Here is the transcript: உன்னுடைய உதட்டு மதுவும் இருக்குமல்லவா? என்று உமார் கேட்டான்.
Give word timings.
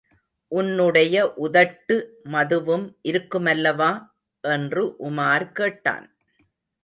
உன்னுடைய 0.51 1.33
உதட்டு 1.41 1.95
மதுவும் 2.23 2.85
இருக்குமல்லவா? 3.03 3.91
என்று 4.43 4.83
உமார் 4.99 5.51
கேட்டான். 5.51 6.07